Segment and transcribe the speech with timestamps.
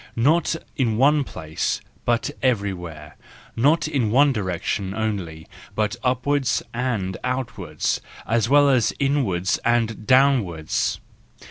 [0.15, 3.15] —not in one place, but everywhere,
[3.55, 10.99] not in one direction only, but upwards and outwards, as well as inwards and downwards.